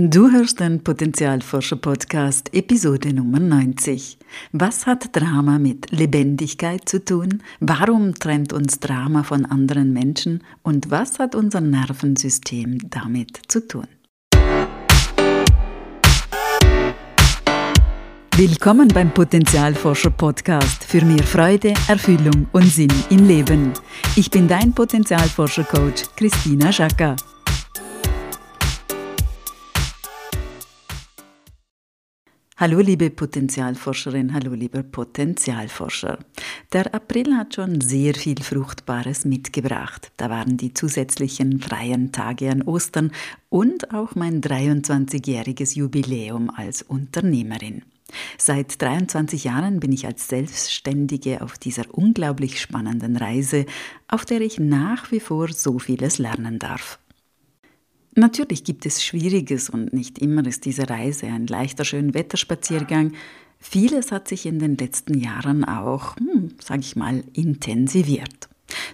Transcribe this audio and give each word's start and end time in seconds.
Du 0.00 0.30
hörst 0.30 0.60
den 0.60 0.84
Potenzialforscher 0.84 1.74
Podcast 1.74 2.54
Episode 2.54 3.12
Nummer 3.12 3.40
90. 3.40 4.16
Was 4.52 4.86
hat 4.86 5.16
Drama 5.16 5.58
mit 5.58 5.90
Lebendigkeit 5.90 6.88
zu 6.88 7.04
tun? 7.04 7.42
Warum 7.58 8.14
trennt 8.14 8.52
uns 8.52 8.78
Drama 8.78 9.24
von 9.24 9.44
anderen 9.44 9.92
Menschen? 9.92 10.44
Und 10.62 10.92
was 10.92 11.18
hat 11.18 11.34
unser 11.34 11.60
Nervensystem 11.60 12.78
damit 12.90 13.40
zu 13.48 13.66
tun? 13.66 13.88
Willkommen 18.36 18.86
beim 18.86 19.12
Potenzialforscher 19.12 20.10
Podcast 20.10 20.84
für 20.84 21.04
mehr 21.04 21.24
Freude, 21.24 21.74
Erfüllung 21.88 22.46
und 22.52 22.66
Sinn 22.66 22.92
im 23.10 23.26
Leben. 23.26 23.72
Ich 24.14 24.30
bin 24.30 24.46
dein 24.46 24.72
Potenzialforscher 24.72 25.64
Coach 25.64 26.04
Christina 26.14 26.70
Schacker. 26.70 27.16
Hallo 32.60 32.80
liebe 32.80 33.08
Potenzialforscherin, 33.08 34.34
hallo 34.34 34.52
lieber 34.52 34.82
Potenzialforscher. 34.82 36.18
Der 36.72 36.92
April 36.92 37.36
hat 37.36 37.54
schon 37.54 37.80
sehr 37.80 38.14
viel 38.14 38.42
Fruchtbares 38.42 39.24
mitgebracht. 39.24 40.10
Da 40.16 40.28
waren 40.28 40.56
die 40.56 40.74
zusätzlichen 40.74 41.60
freien 41.60 42.10
Tage 42.10 42.50
an 42.50 42.62
Ostern 42.62 43.12
und 43.48 43.94
auch 43.94 44.16
mein 44.16 44.40
23-jähriges 44.40 45.76
Jubiläum 45.76 46.50
als 46.50 46.82
Unternehmerin. 46.82 47.82
Seit 48.38 48.82
23 48.82 49.44
Jahren 49.44 49.78
bin 49.78 49.92
ich 49.92 50.04
als 50.04 50.26
Selbstständige 50.26 51.42
auf 51.42 51.58
dieser 51.58 51.84
unglaublich 51.92 52.60
spannenden 52.60 53.16
Reise, 53.16 53.66
auf 54.08 54.24
der 54.24 54.40
ich 54.40 54.58
nach 54.58 55.12
wie 55.12 55.20
vor 55.20 55.52
so 55.52 55.78
vieles 55.78 56.18
lernen 56.18 56.58
darf. 56.58 56.98
Natürlich 58.18 58.64
gibt 58.64 58.84
es 58.84 59.04
Schwieriges 59.04 59.70
und 59.70 59.92
nicht 59.92 60.18
immer 60.18 60.44
ist 60.44 60.64
diese 60.64 60.90
Reise 60.90 61.26
ein 61.26 61.46
leichter 61.46 61.84
Schönwetterspaziergang. 61.84 63.12
Vieles 63.60 64.10
hat 64.10 64.26
sich 64.26 64.44
in 64.44 64.58
den 64.58 64.76
letzten 64.76 65.16
Jahren 65.16 65.64
auch, 65.64 66.16
hm, 66.16 66.50
sage 66.60 66.80
ich 66.80 66.96
mal, 66.96 67.22
intensiviert. 67.32 68.48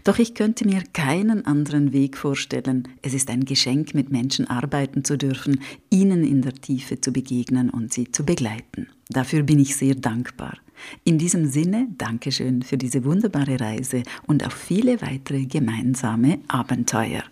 Doch 0.04 0.18
ich 0.18 0.34
könnte 0.34 0.66
mir 0.66 0.82
keinen 0.92 1.46
anderen 1.46 1.94
Weg 1.94 2.18
vorstellen. 2.18 2.86
Es 3.00 3.14
ist 3.14 3.30
ein 3.30 3.46
Geschenk, 3.46 3.94
mit 3.94 4.12
Menschen 4.12 4.46
arbeiten 4.50 5.04
zu 5.04 5.16
dürfen, 5.16 5.62
ihnen 5.88 6.22
in 6.22 6.42
der 6.42 6.52
Tiefe 6.52 7.00
zu 7.00 7.10
begegnen 7.10 7.70
und 7.70 7.94
sie 7.94 8.12
zu 8.12 8.26
begleiten. 8.26 8.88
Dafür 9.08 9.42
bin 9.42 9.58
ich 9.58 9.74
sehr 9.74 9.94
dankbar. 9.94 10.58
In 11.02 11.16
diesem 11.16 11.46
Sinne, 11.46 11.88
Dankeschön 11.96 12.62
für 12.62 12.76
diese 12.76 13.06
wunderbare 13.06 13.58
Reise 13.58 14.02
und 14.26 14.44
auf 14.44 14.52
viele 14.52 15.00
weitere 15.00 15.46
gemeinsame 15.46 16.40
Abenteuer. 16.46 17.24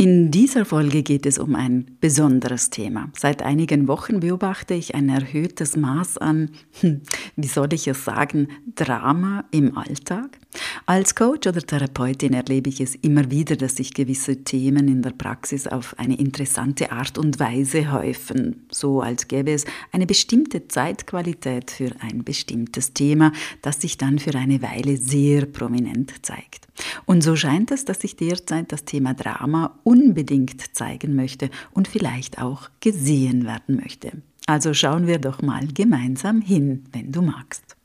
In 0.00 0.30
dieser 0.30 0.64
Folge 0.64 1.02
geht 1.02 1.26
es 1.26 1.38
um 1.38 1.54
ein 1.54 1.98
besonderes 2.00 2.70
Thema. 2.70 3.10
Seit 3.14 3.42
einigen 3.42 3.86
Wochen 3.86 4.20
beobachte 4.20 4.72
ich 4.72 4.94
ein 4.94 5.10
erhöhtes 5.10 5.76
Maß 5.76 6.16
an, 6.16 6.52
hm, 6.80 7.02
wie 7.36 7.46
soll 7.46 7.70
ich 7.74 7.86
es 7.86 8.02
sagen, 8.02 8.48
Drama 8.74 9.44
im 9.50 9.76
Alltag. 9.76 10.38
Als 10.86 11.14
Coach 11.14 11.46
oder 11.46 11.60
Therapeutin 11.60 12.32
erlebe 12.32 12.68
ich 12.68 12.80
es 12.80 12.96
immer 12.96 13.30
wieder, 13.30 13.56
dass 13.56 13.76
sich 13.76 13.94
gewisse 13.94 14.42
Themen 14.42 14.88
in 14.88 15.02
der 15.02 15.10
Praxis 15.10 15.68
auf 15.68 15.96
eine 15.98 16.18
interessante 16.18 16.90
Art 16.90 17.18
und 17.18 17.38
Weise 17.38 17.92
häufen, 17.92 18.66
so 18.70 19.00
als 19.00 19.28
gäbe 19.28 19.52
es 19.52 19.64
eine 19.92 20.06
bestimmte 20.06 20.66
Zeitqualität 20.66 21.70
für 21.70 21.92
ein 22.00 22.24
bestimmtes 22.24 22.92
Thema, 22.92 23.32
das 23.62 23.80
sich 23.80 23.98
dann 23.98 24.18
für 24.18 24.34
eine 24.34 24.62
Weile 24.62 24.96
sehr 24.96 25.46
prominent 25.46 26.12
zeigt. 26.22 26.66
Und 27.06 27.22
so 27.22 27.36
scheint 27.36 27.70
es, 27.70 27.84
dass 27.84 28.00
sich 28.00 28.16
derzeit 28.16 28.72
das 28.72 28.84
Thema 28.84 29.14
Drama 29.14 29.78
unbedingt 29.84 30.74
zeigen 30.74 31.14
möchte 31.14 31.50
und 31.72 31.86
vielleicht 31.86 32.40
auch 32.40 32.68
gesehen 32.80 33.44
werden 33.44 33.76
möchte. 33.76 34.12
Also 34.46 34.74
schauen 34.74 35.06
wir 35.06 35.18
doch 35.18 35.42
mal 35.42 35.68
gemeinsam 35.68 36.40
hin, 36.40 36.84
wenn 36.92 37.12
du 37.12 37.22
magst. 37.22 37.76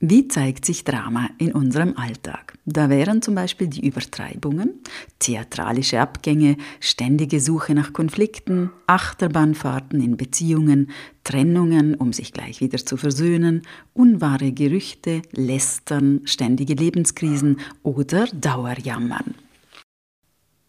Wie 0.00 0.28
zeigt 0.28 0.64
sich 0.64 0.84
Drama 0.84 1.28
in 1.38 1.50
unserem 1.50 1.96
Alltag? 1.96 2.56
Da 2.64 2.88
wären 2.88 3.20
zum 3.20 3.34
Beispiel 3.34 3.66
die 3.66 3.84
Übertreibungen, 3.84 4.74
theatralische 5.18 5.98
Abgänge, 5.98 6.56
ständige 6.78 7.40
Suche 7.40 7.74
nach 7.74 7.92
Konflikten, 7.92 8.70
Achterbahnfahrten 8.86 10.00
in 10.00 10.16
Beziehungen, 10.16 10.90
Trennungen, 11.24 11.96
um 11.96 12.12
sich 12.12 12.32
gleich 12.32 12.60
wieder 12.60 12.78
zu 12.78 12.96
versöhnen, 12.96 13.62
unwahre 13.92 14.52
Gerüchte, 14.52 15.22
Lästern, 15.32 16.20
ständige 16.26 16.74
Lebenskrisen 16.74 17.58
oder 17.82 18.26
Dauerjammern. 18.26 19.34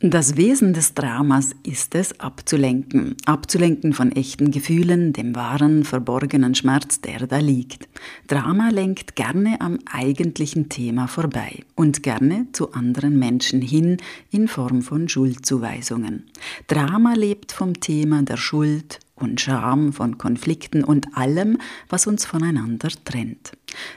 Das 0.01 0.37
Wesen 0.37 0.71
des 0.71 0.93
Dramas 0.93 1.49
ist 1.63 1.93
es, 1.93 2.21
abzulenken, 2.21 3.17
abzulenken 3.25 3.91
von 3.91 4.13
echten 4.13 4.49
Gefühlen, 4.49 5.11
dem 5.11 5.35
wahren, 5.35 5.83
verborgenen 5.83 6.55
Schmerz, 6.55 7.01
der 7.01 7.27
da 7.27 7.39
liegt. 7.39 7.89
Drama 8.27 8.69
lenkt 8.69 9.17
gerne 9.17 9.59
am 9.59 9.77
eigentlichen 9.91 10.69
Thema 10.69 11.07
vorbei 11.07 11.65
und 11.75 12.01
gerne 12.01 12.47
zu 12.53 12.71
anderen 12.71 13.19
Menschen 13.19 13.61
hin 13.61 13.97
in 14.31 14.47
Form 14.47 14.83
von 14.83 15.09
Schuldzuweisungen. 15.09 16.27
Drama 16.67 17.15
lebt 17.15 17.51
vom 17.51 17.77
Thema 17.81 18.23
der 18.23 18.37
Schuld 18.37 19.01
und 19.15 19.41
Scham, 19.41 19.91
von 19.91 20.17
Konflikten 20.17 20.85
und 20.85 21.17
allem, 21.17 21.57
was 21.89 22.07
uns 22.07 22.23
voneinander 22.25 22.87
trennt. 23.03 23.51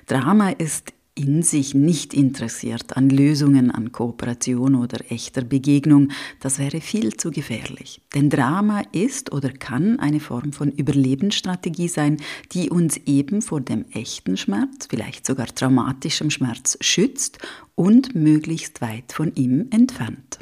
Drama 0.08 0.50
ist 0.50 0.92
in 1.14 1.42
sich 1.42 1.74
nicht 1.74 2.14
interessiert 2.14 2.96
an 2.96 3.10
Lösungen, 3.10 3.70
an 3.70 3.92
Kooperation 3.92 4.74
oder 4.74 5.10
echter 5.10 5.42
Begegnung, 5.42 6.08
das 6.40 6.58
wäre 6.58 6.80
viel 6.80 7.16
zu 7.16 7.30
gefährlich. 7.30 8.00
Denn 8.14 8.30
Drama 8.30 8.82
ist 8.92 9.32
oder 9.32 9.50
kann 9.50 10.00
eine 10.00 10.20
Form 10.20 10.52
von 10.52 10.70
Überlebensstrategie 10.72 11.88
sein, 11.88 12.16
die 12.52 12.70
uns 12.70 12.96
eben 13.04 13.42
vor 13.42 13.60
dem 13.60 13.84
echten 13.92 14.36
Schmerz, 14.36 14.86
vielleicht 14.88 15.26
sogar 15.26 15.46
traumatischem 15.46 16.30
Schmerz 16.30 16.78
schützt 16.80 17.38
und 17.74 18.14
möglichst 18.14 18.80
weit 18.80 19.12
von 19.12 19.34
ihm 19.34 19.66
entfernt. 19.70 20.38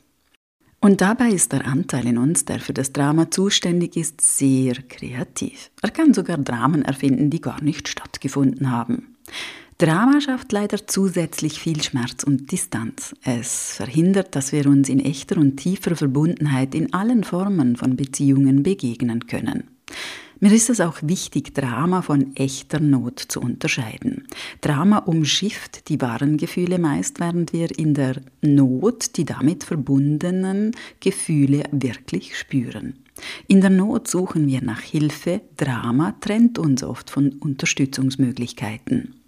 Und 0.82 1.02
dabei 1.02 1.30
ist 1.30 1.52
der 1.52 1.66
Anteil 1.66 2.06
in 2.06 2.16
uns, 2.16 2.46
der 2.46 2.58
für 2.58 2.72
das 2.72 2.92
Drama 2.92 3.30
zuständig 3.30 3.96
ist, 3.96 4.20
sehr 4.22 4.74
kreativ. 4.88 5.70
Er 5.82 5.90
kann 5.90 6.14
sogar 6.14 6.38
Dramen 6.38 6.82
erfinden, 6.82 7.28
die 7.28 7.40
gar 7.40 7.62
nicht 7.62 7.86
stattgefunden 7.88 8.70
haben. 8.70 9.16
Drama 9.80 10.20
schafft 10.20 10.52
leider 10.52 10.86
zusätzlich 10.86 11.58
viel 11.58 11.82
Schmerz 11.82 12.22
und 12.22 12.52
Distanz. 12.52 13.14
Es 13.24 13.76
verhindert, 13.76 14.36
dass 14.36 14.52
wir 14.52 14.66
uns 14.66 14.90
in 14.90 15.00
echter 15.00 15.38
und 15.38 15.56
tiefer 15.56 15.96
Verbundenheit 15.96 16.74
in 16.74 16.92
allen 16.92 17.24
Formen 17.24 17.76
von 17.76 17.96
Beziehungen 17.96 18.62
begegnen 18.62 19.26
können. 19.26 19.64
Mir 20.38 20.52
ist 20.52 20.68
es 20.68 20.82
auch 20.82 20.98
wichtig, 21.00 21.54
Drama 21.54 22.02
von 22.02 22.36
echter 22.36 22.78
Not 22.78 23.20
zu 23.20 23.40
unterscheiden. 23.40 24.26
Drama 24.60 24.98
umschifft 24.98 25.88
die 25.88 26.02
wahren 26.02 26.36
Gefühle 26.36 26.78
meist, 26.78 27.18
während 27.18 27.54
wir 27.54 27.78
in 27.78 27.94
der 27.94 28.20
Not 28.42 29.16
die 29.16 29.24
damit 29.24 29.64
verbundenen 29.64 30.72
Gefühle 31.00 31.62
wirklich 31.72 32.36
spüren. 32.36 32.98
In 33.48 33.62
der 33.62 33.70
Not 33.70 34.08
suchen 34.08 34.46
wir 34.46 34.60
nach 34.60 34.82
Hilfe, 34.82 35.40
Drama 35.56 36.12
trennt 36.20 36.58
uns 36.58 36.82
oft 36.82 37.08
von 37.08 37.32
Unterstützungsmöglichkeiten. 37.32 39.19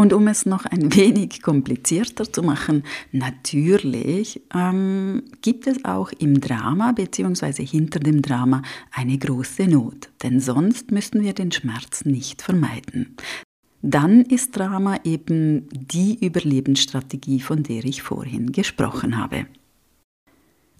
Und 0.00 0.14
um 0.14 0.28
es 0.28 0.46
noch 0.46 0.64
ein 0.64 0.94
wenig 0.96 1.42
komplizierter 1.42 2.24
zu 2.24 2.42
machen, 2.42 2.84
natürlich 3.12 4.40
ähm, 4.54 5.24
gibt 5.42 5.66
es 5.66 5.84
auch 5.84 6.10
im 6.18 6.40
Drama 6.40 6.92
bzw. 6.92 7.66
hinter 7.66 8.00
dem 8.00 8.22
Drama 8.22 8.62
eine 8.92 9.18
große 9.18 9.64
Not, 9.64 10.08
denn 10.22 10.40
sonst 10.40 10.90
müssten 10.90 11.22
wir 11.22 11.34
den 11.34 11.52
Schmerz 11.52 12.06
nicht 12.06 12.40
vermeiden. 12.40 13.14
Dann 13.82 14.22
ist 14.22 14.56
Drama 14.56 15.00
eben 15.04 15.68
die 15.70 16.24
Überlebensstrategie, 16.24 17.40
von 17.40 17.62
der 17.62 17.84
ich 17.84 18.00
vorhin 18.00 18.52
gesprochen 18.52 19.18
habe. 19.18 19.48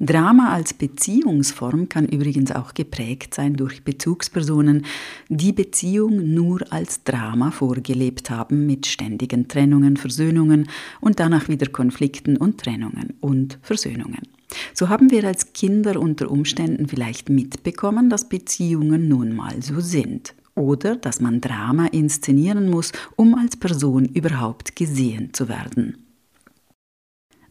Drama 0.02 0.54
als 0.54 0.72
Beziehungsform 0.72 1.90
kann 1.90 2.08
übrigens 2.08 2.52
auch 2.52 2.72
geprägt 2.72 3.34
sein 3.34 3.52
durch 3.52 3.84
Bezugspersonen, 3.84 4.86
die 5.28 5.52
Beziehung 5.52 6.32
nur 6.32 6.60
als 6.72 7.04
Drama 7.04 7.50
vorgelebt 7.50 8.30
haben 8.30 8.66
mit 8.66 8.86
ständigen 8.86 9.46
Trennungen, 9.46 9.98
Versöhnungen 9.98 10.70
und 11.02 11.20
danach 11.20 11.48
wieder 11.48 11.66
Konflikten 11.66 12.38
und 12.38 12.58
Trennungen 12.58 13.12
und 13.20 13.58
Versöhnungen. 13.60 14.22
So 14.72 14.88
haben 14.88 15.10
wir 15.10 15.24
als 15.24 15.52
Kinder 15.52 16.00
unter 16.00 16.30
Umständen 16.30 16.88
vielleicht 16.88 17.28
mitbekommen, 17.28 18.08
dass 18.08 18.26
Beziehungen 18.26 19.06
nun 19.06 19.36
mal 19.36 19.60
so 19.60 19.80
sind 19.80 20.34
oder 20.54 20.96
dass 20.96 21.20
man 21.20 21.42
Drama 21.42 21.88
inszenieren 21.88 22.70
muss, 22.70 22.92
um 23.16 23.34
als 23.34 23.54
Person 23.54 24.06
überhaupt 24.06 24.76
gesehen 24.76 25.34
zu 25.34 25.50
werden. 25.50 26.09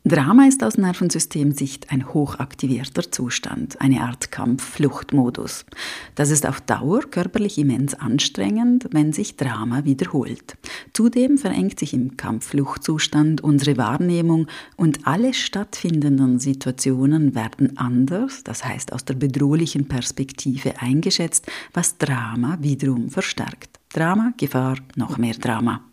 Drama 0.09 0.47
ist 0.47 0.63
aus 0.63 0.79
Nervensystemsicht 0.79 1.91
ein 1.91 2.11
hochaktivierter 2.11 3.11
Zustand, 3.11 3.79
eine 3.79 4.01
Art 4.01 4.31
Kampf-Fluchtmodus. 4.31 5.67
Das 6.15 6.31
ist 6.31 6.47
auf 6.47 6.61
Dauer 6.61 7.01
körperlich 7.01 7.59
immens 7.59 7.93
anstrengend, 7.93 8.87
wenn 8.89 9.13
sich 9.13 9.37
Drama 9.37 9.85
wiederholt. 9.85 10.57
Zudem 10.93 11.37
verengt 11.37 11.77
sich 11.77 11.93
im 11.93 12.17
Kampf-Fluchtzustand 12.17 13.41
unsere 13.41 13.77
Wahrnehmung 13.77 14.47
und 14.77 15.05
alle 15.05 15.31
stattfindenden 15.35 16.39
Situationen 16.39 17.35
werden 17.35 17.77
anders, 17.77 18.43
das 18.43 18.65
heißt 18.65 18.93
aus 18.93 19.05
der 19.05 19.13
bedrohlichen 19.13 19.87
Perspektive 19.87 20.81
eingeschätzt, 20.81 21.45
was 21.71 21.99
Drama 21.99 22.57
wiederum 22.61 23.11
verstärkt. 23.11 23.79
Drama, 23.93 24.33
Gefahr, 24.37 24.77
noch 24.95 25.19
mehr 25.19 25.35
Drama. 25.35 25.83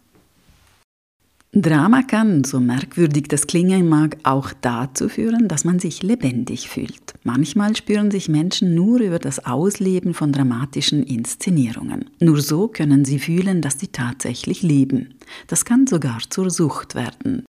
Drama 1.62 2.02
kann, 2.02 2.44
so 2.44 2.60
merkwürdig 2.60 3.28
das 3.28 3.46
klingen 3.46 3.88
mag, 3.88 4.18
auch 4.24 4.52
dazu 4.60 5.08
führen, 5.08 5.48
dass 5.48 5.64
man 5.64 5.78
sich 5.78 6.02
lebendig 6.02 6.68
fühlt. 6.68 7.14
Manchmal 7.24 7.74
spüren 7.74 8.10
sich 8.10 8.28
Menschen 8.28 8.74
nur 8.74 9.00
über 9.00 9.18
das 9.18 9.46
Ausleben 9.46 10.12
von 10.12 10.32
dramatischen 10.32 11.02
Inszenierungen. 11.02 12.10
Nur 12.20 12.42
so 12.42 12.68
können 12.68 13.06
sie 13.06 13.18
fühlen, 13.18 13.62
dass 13.62 13.80
sie 13.80 13.88
tatsächlich 13.88 14.62
leben. 14.62 15.14
Das 15.46 15.64
kann 15.64 15.86
sogar 15.86 16.18
zur 16.28 16.50
Sucht 16.50 16.94
werden. 16.94 17.46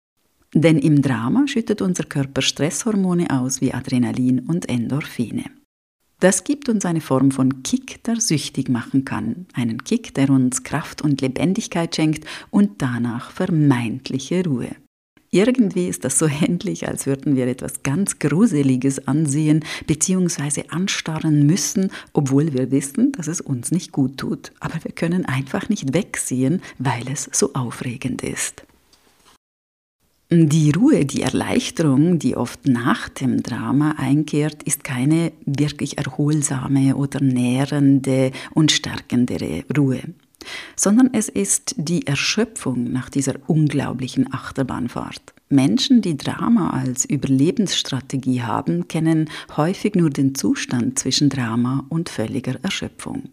Denn 0.55 0.79
im 0.79 1.03
Drama 1.03 1.47
schüttet 1.47 1.83
unser 1.83 2.05
Körper 2.05 2.41
Stresshormone 2.41 3.29
aus 3.31 3.61
wie 3.61 3.75
Adrenalin 3.75 4.41
und 4.41 4.67
Endorphine. 4.67 5.45
Das 6.21 6.45
gibt 6.45 6.69
uns 6.69 6.85
eine 6.85 7.01
Form 7.01 7.31
von 7.31 7.63
Kick, 7.63 8.05
der 8.05 8.21
süchtig 8.21 8.69
machen 8.69 9.07
kann. 9.07 9.47
Einen 9.55 9.85
Kick, 9.85 10.15
der 10.15 10.29
uns 10.29 10.63
Kraft 10.65 11.01
und 11.01 11.23
Lebendigkeit 11.23 11.97
schenkt 11.97 12.27
und 12.51 12.83
danach 12.83 13.31
vermeintliche 13.31 14.45
Ruhe. 14.45 14.77
Irgendwie 15.31 15.89
ist 15.89 16.05
das 16.05 16.19
so 16.19 16.27
ähnlich, 16.43 16.87
als 16.87 17.07
würden 17.07 17.37
wir 17.37 17.47
etwas 17.47 17.83
ganz 17.83 18.19
Gruseliges 18.19 19.07
ansehen 19.09 19.65
bzw. 19.87 20.65
anstarren 20.69 21.47
müssen, 21.47 21.91
obwohl 22.13 22.53
wir 22.53 22.71
wissen, 22.71 23.13
dass 23.13 23.27
es 23.27 23.41
uns 23.41 23.71
nicht 23.71 23.91
gut 23.91 24.19
tut. 24.19 24.53
Aber 24.61 24.85
wir 24.85 24.93
können 24.93 25.25
einfach 25.25 25.71
nicht 25.71 25.95
wegsehen, 25.95 26.61
weil 26.79 27.09
es 27.11 27.31
so 27.33 27.55
aufregend 27.55 28.23
ist. 28.23 28.65
Die 30.33 30.71
Ruhe, 30.71 31.05
die 31.05 31.23
Erleichterung, 31.23 32.21
die 32.21 32.37
oft 32.37 32.69
nach 32.69 33.09
dem 33.09 33.43
Drama 33.43 33.97
einkehrt, 33.99 34.63
ist 34.63 34.85
keine 34.85 35.33
wirklich 35.45 35.99
erholsame 35.99 36.95
oder 36.95 37.21
nährende 37.21 38.31
und 38.55 38.71
stärkendere 38.71 39.65
Ruhe, 39.77 40.03
sondern 40.77 41.11
es 41.15 41.29
ist 41.29 41.75
die 41.79 42.07
Erschöpfung 42.07 42.93
nach 42.93 43.09
dieser 43.09 43.35
unglaublichen 43.49 44.33
Achterbahnfahrt. 44.33 45.35
Menschen, 45.49 46.01
die 46.01 46.17
Drama 46.17 46.71
als 46.71 47.05
Überlebensstrategie 47.05 48.43
haben, 48.43 48.87
kennen 48.87 49.29
häufig 49.57 49.97
nur 49.97 50.11
den 50.11 50.37
Zustand 50.37 50.97
zwischen 50.97 51.29
Drama 51.29 51.87
und 51.89 52.09
völliger 52.09 52.55
Erschöpfung. 52.63 53.25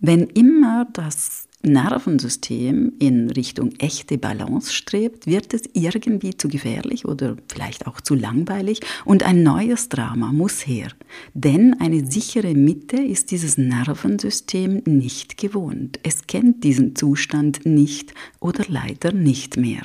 Wenn 0.00 0.24
immer 0.24 0.86
das 0.92 1.48
Nervensystem 1.62 2.92
in 2.98 3.30
Richtung 3.30 3.72
echte 3.78 4.18
Balance 4.18 4.72
strebt, 4.72 5.26
wird 5.26 5.52
es 5.52 5.62
irgendwie 5.72 6.36
zu 6.36 6.48
gefährlich 6.48 7.06
oder 7.06 7.36
vielleicht 7.48 7.86
auch 7.86 8.00
zu 8.00 8.14
langweilig 8.14 8.80
und 9.04 9.24
ein 9.24 9.42
neues 9.42 9.88
Drama 9.88 10.32
muss 10.32 10.66
her. 10.66 10.88
Denn 11.34 11.74
eine 11.80 12.06
sichere 12.06 12.54
Mitte 12.54 12.98
ist 12.98 13.30
dieses 13.30 13.58
Nervensystem 13.58 14.82
nicht 14.86 15.38
gewohnt. 15.38 15.98
Es 16.02 16.26
kennt 16.26 16.62
diesen 16.62 16.94
Zustand 16.94 17.66
nicht 17.66 18.14
oder 18.38 18.64
leider 18.68 19.12
nicht 19.12 19.56
mehr. 19.56 19.82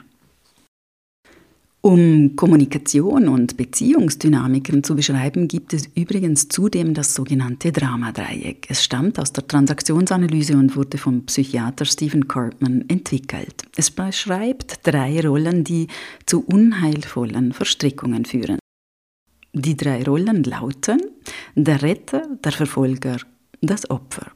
Um 1.83 2.35
Kommunikation 2.35 3.27
und 3.27 3.57
Beziehungsdynamiken 3.57 4.83
zu 4.83 4.95
beschreiben, 4.95 5.47
gibt 5.47 5.73
es 5.73 5.89
übrigens 5.95 6.47
zudem 6.47 6.93
das 6.93 7.15
sogenannte 7.15 7.71
Dramadreieck. 7.71 8.67
Es 8.69 8.83
stammt 8.83 9.17
aus 9.17 9.33
der 9.33 9.47
Transaktionsanalyse 9.47 10.55
und 10.55 10.75
wurde 10.75 10.99
vom 10.99 11.25
Psychiater 11.25 11.85
Stephen 11.85 12.27
Cartman 12.27 12.85
entwickelt. 12.87 13.63
Es 13.75 13.89
beschreibt 13.89 14.85
drei 14.85 15.25
Rollen, 15.27 15.63
die 15.63 15.87
zu 16.27 16.45
unheilvollen 16.45 17.51
Verstrickungen 17.51 18.25
führen. 18.25 18.59
Die 19.53 19.75
drei 19.75 20.03
Rollen 20.03 20.43
lauten 20.43 21.01
der 21.55 21.81
Retter, 21.81 22.27
der 22.43 22.51
Verfolger, 22.51 23.17
das 23.59 23.89
Opfer. 23.89 24.31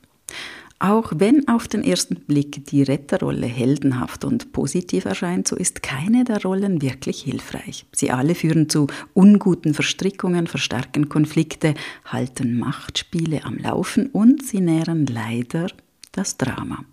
Auch 0.80 1.13
wenn 1.16 1.48
auf 1.48 1.69
den 1.69 1.83
ersten 1.83 2.16
Blick 2.16 2.66
die 2.66 2.83
Retterrolle 2.83 3.48
heldenhaft 3.48 4.25
und 4.25 4.51
positiv 4.51 5.06
erscheint, 5.06 5.48
so 5.48 5.56
ist 5.56 5.81
keine 5.81 6.25
der 6.25 6.42
Rollen 6.42 6.81
wirklich 6.81 7.22
hilfreich. 7.22 7.86
Sie 7.94 8.12
alle 8.12 8.36
führen 8.36 8.68
zu 8.68 8.88
unguten 9.13 9.74
Verstrickungen, 9.74 10.48
verstärken 10.48 11.07
Konflikte, 11.07 11.75
halten 12.04 12.60
Machtspiele 12.60 13.45
am 13.45 13.57
Laufen 13.57 14.07
und 14.07 14.45
sie 14.45 14.60
nähren 14.60 15.06
leider 15.06 15.68
das 16.12 16.36
Drama. 16.38 16.83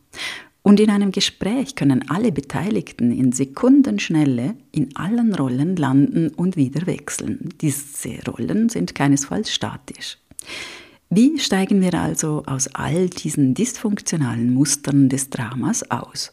Und 0.62 0.78
in 0.78 0.90
einem 0.90 1.10
Gespräch 1.10 1.74
können 1.74 2.08
alle 2.08 2.30
Beteiligten 2.30 3.10
in 3.10 3.32
Sekundenschnelle 3.32 4.54
in 4.70 4.94
allen 4.94 5.34
Rollen 5.34 5.74
landen 5.74 6.28
und 6.28 6.56
wieder 6.56 6.86
wechseln. 6.86 7.48
Diese 7.60 8.22
Rollen 8.28 8.68
sind 8.68 8.94
keinesfalls 8.94 9.52
statisch. 9.52 10.18
Wie 11.14 11.38
steigen 11.38 11.82
wir 11.82 11.92
also 11.92 12.42
aus 12.46 12.68
all 12.68 13.10
diesen 13.10 13.52
dysfunktionalen 13.52 14.54
Mustern 14.54 15.10
des 15.10 15.28
Dramas 15.28 15.90
aus? 15.90 16.32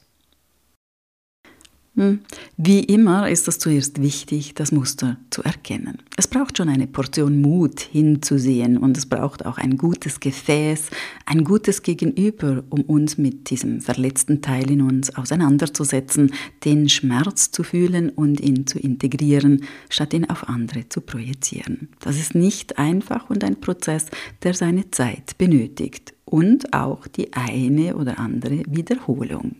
Hm. 1.99 2.21
Wie 2.55 2.79
immer 2.79 3.29
ist 3.29 3.49
es 3.49 3.59
zuerst 3.59 4.01
wichtig, 4.01 4.53
das 4.53 4.71
Muster 4.71 5.17
zu 5.31 5.43
erkennen. 5.43 5.97
Es 6.15 6.29
braucht 6.29 6.55
schon 6.55 6.69
eine 6.69 6.87
Portion 6.87 7.41
Mut 7.41 7.81
hinzusehen 7.81 8.77
und 8.77 8.97
es 8.97 9.05
braucht 9.05 9.45
auch 9.45 9.57
ein 9.57 9.75
gutes 9.75 10.21
Gefäß, 10.21 10.91
ein 11.25 11.43
gutes 11.43 11.83
Gegenüber, 11.83 12.63
um 12.69 12.83
uns 12.83 13.17
mit 13.17 13.49
diesem 13.49 13.81
verletzten 13.81 14.41
Teil 14.41 14.71
in 14.71 14.81
uns 14.81 15.13
auseinanderzusetzen, 15.13 16.31
den 16.63 16.87
Schmerz 16.87 17.51
zu 17.51 17.63
fühlen 17.63 18.07
und 18.11 18.39
ihn 18.39 18.65
zu 18.65 18.79
integrieren, 18.79 19.65
statt 19.89 20.13
ihn 20.13 20.29
auf 20.29 20.47
andere 20.47 20.87
zu 20.87 21.01
projizieren. 21.01 21.89
Das 21.99 22.17
ist 22.17 22.33
nicht 22.33 22.79
einfach 22.79 23.29
und 23.29 23.43
ein 23.43 23.59
Prozess, 23.59 24.05
der 24.43 24.53
seine 24.53 24.89
Zeit 24.91 25.37
benötigt 25.37 26.13
und 26.23 26.73
auch 26.73 27.07
die 27.07 27.33
eine 27.33 27.97
oder 27.97 28.19
andere 28.19 28.63
Wiederholung. 28.69 29.57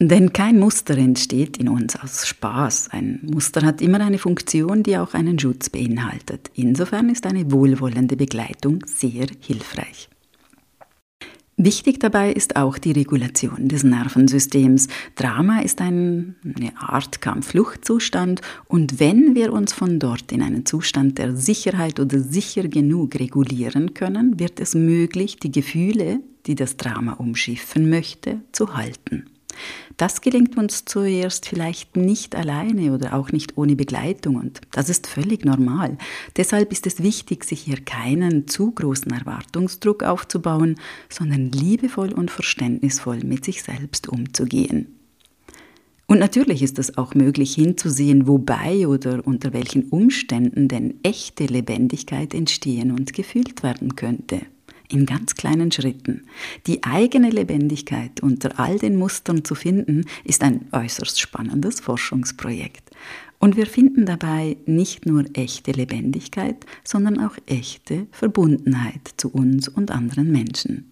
Denn 0.00 0.32
kein 0.32 0.60
Muster 0.60 0.96
entsteht 0.96 1.56
in 1.56 1.68
uns 1.68 1.96
aus 1.96 2.24
Spaß. 2.24 2.90
Ein 2.90 3.18
Muster 3.22 3.62
hat 3.62 3.82
immer 3.82 4.00
eine 4.00 4.18
Funktion, 4.18 4.84
die 4.84 4.96
auch 4.96 5.12
einen 5.12 5.40
Schutz 5.40 5.70
beinhaltet. 5.70 6.52
Insofern 6.54 7.08
ist 7.08 7.26
eine 7.26 7.50
wohlwollende 7.50 8.16
Begleitung 8.16 8.84
sehr 8.86 9.26
hilfreich. 9.40 10.08
Wichtig 11.60 11.98
dabei 11.98 12.32
ist 12.32 12.54
auch 12.54 12.78
die 12.78 12.92
Regulation 12.92 13.66
des 13.66 13.82
Nervensystems. 13.82 14.86
Drama 15.16 15.62
ist 15.62 15.80
ein, 15.80 16.36
eine 16.44 16.80
Art 16.80 17.20
Kampffluchtzustand 17.20 18.40
und 18.68 19.00
wenn 19.00 19.34
wir 19.34 19.52
uns 19.52 19.72
von 19.72 19.98
dort 19.98 20.30
in 20.30 20.40
einen 20.40 20.64
Zustand 20.64 21.18
der 21.18 21.34
Sicherheit 21.34 21.98
oder 21.98 22.20
sicher 22.20 22.68
genug 22.68 23.16
regulieren 23.16 23.94
können, 23.94 24.38
wird 24.38 24.60
es 24.60 24.76
möglich, 24.76 25.38
die 25.38 25.50
Gefühle, 25.50 26.20
die 26.46 26.54
das 26.54 26.76
Drama 26.76 27.14
umschiffen 27.14 27.90
möchte, 27.90 28.38
zu 28.52 28.76
halten. 28.76 29.24
Das 29.96 30.20
gelingt 30.20 30.56
uns 30.56 30.84
zuerst 30.84 31.46
vielleicht 31.46 31.96
nicht 31.96 32.34
alleine 32.34 32.92
oder 32.92 33.14
auch 33.14 33.32
nicht 33.32 33.56
ohne 33.56 33.76
Begleitung 33.76 34.36
und 34.36 34.60
das 34.72 34.88
ist 34.88 35.06
völlig 35.06 35.44
normal. 35.44 35.98
Deshalb 36.36 36.72
ist 36.72 36.86
es 36.86 37.02
wichtig, 37.02 37.44
sich 37.44 37.60
hier 37.60 37.80
keinen 37.80 38.46
zu 38.46 38.70
großen 38.70 39.12
Erwartungsdruck 39.12 40.02
aufzubauen, 40.02 40.76
sondern 41.08 41.50
liebevoll 41.50 42.12
und 42.12 42.30
verständnisvoll 42.30 43.20
mit 43.24 43.44
sich 43.44 43.62
selbst 43.62 44.08
umzugehen. 44.08 44.94
Und 46.06 46.20
natürlich 46.20 46.62
ist 46.62 46.78
es 46.78 46.96
auch 46.96 47.14
möglich 47.14 47.54
hinzusehen, 47.54 48.26
wobei 48.26 48.88
oder 48.88 49.26
unter 49.26 49.52
welchen 49.52 49.90
Umständen 49.90 50.66
denn 50.66 50.94
echte 51.02 51.44
Lebendigkeit 51.44 52.32
entstehen 52.32 52.92
und 52.92 53.12
gefühlt 53.12 53.62
werden 53.62 53.94
könnte 53.94 54.40
in 54.88 55.06
ganz 55.06 55.34
kleinen 55.34 55.70
Schritten. 55.70 56.22
Die 56.66 56.82
eigene 56.84 57.30
Lebendigkeit 57.30 58.22
unter 58.22 58.58
all 58.58 58.78
den 58.78 58.96
Mustern 58.96 59.44
zu 59.44 59.54
finden, 59.54 60.04
ist 60.24 60.42
ein 60.42 60.66
äußerst 60.72 61.20
spannendes 61.20 61.80
Forschungsprojekt. 61.80 62.90
Und 63.38 63.56
wir 63.56 63.66
finden 63.66 64.04
dabei 64.04 64.56
nicht 64.66 65.06
nur 65.06 65.24
echte 65.32 65.70
Lebendigkeit, 65.70 66.66
sondern 66.82 67.20
auch 67.20 67.36
echte 67.46 68.06
Verbundenheit 68.10 69.14
zu 69.16 69.30
uns 69.30 69.68
und 69.68 69.90
anderen 69.92 70.32
Menschen. 70.32 70.90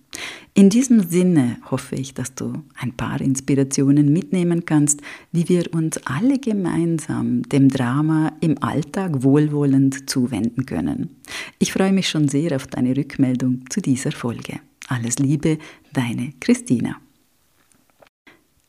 In 0.54 0.70
diesem 0.70 1.06
Sinne 1.08 1.58
hoffe 1.70 1.96
ich, 1.96 2.14
dass 2.14 2.35
du 2.35 2.62
ein 2.78 2.92
paar 2.92 3.20
Inspirationen 3.20 4.12
mitnehmen 4.12 4.64
kannst, 4.64 5.02
wie 5.30 5.49
wir 5.49 5.75
uns 5.75 5.99
alle 6.06 6.38
gemeinsam 6.38 7.42
dem 7.42 7.68
Drama 7.68 8.32
im 8.40 8.62
Alltag 8.62 9.23
wohlwollend 9.23 10.08
zuwenden 10.08 10.64
können. 10.64 11.11
Ich 11.58 11.73
freue 11.73 11.92
mich 11.92 12.08
schon 12.08 12.28
sehr 12.28 12.56
auf 12.56 12.66
deine 12.66 12.96
Rückmeldung 12.96 13.64
zu 13.68 13.80
dieser 13.82 14.12
Folge. 14.12 14.61
Alles 14.88 15.18
Liebe, 15.18 15.58
deine 15.92 16.32
Christina. 16.40 16.96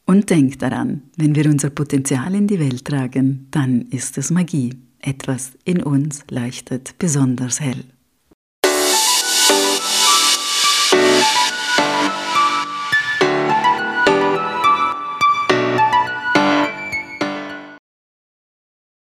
Und 0.05 0.29
denk 0.29 0.59
daran, 0.59 1.03
wenn 1.17 1.35
wir 1.35 1.45
unser 1.45 1.69
Potenzial 1.69 2.33
in 2.33 2.47
die 2.47 2.59
Welt 2.59 2.85
tragen, 2.85 3.47
dann 3.51 3.83
ist 3.83 4.17
es 4.17 4.31
Magie. 4.31 4.73
Etwas 4.99 5.51
in 5.63 5.83
uns 5.83 6.23
leuchtet 6.29 6.95
besonders 6.97 7.61
hell. 7.61 7.83